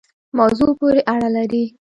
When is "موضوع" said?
0.37-0.69